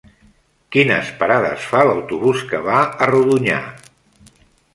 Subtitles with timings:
[0.75, 3.61] Quines parades fa l'autobús que va a Rodonyà?